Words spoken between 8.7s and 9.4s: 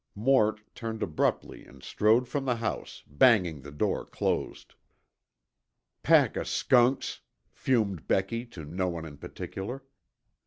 one in